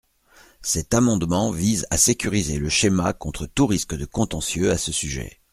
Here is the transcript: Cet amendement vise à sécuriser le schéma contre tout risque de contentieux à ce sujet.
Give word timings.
Cet 0.63 0.95
amendement 0.95 1.51
vise 1.51 1.85
à 1.91 1.97
sécuriser 1.97 2.57
le 2.57 2.69
schéma 2.69 3.13
contre 3.13 3.45
tout 3.45 3.67
risque 3.67 3.95
de 3.95 4.05
contentieux 4.05 4.71
à 4.71 4.77
ce 4.79 4.91
sujet. 4.91 5.41